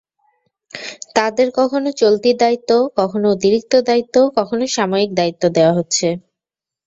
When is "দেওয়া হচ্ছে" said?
5.49-6.07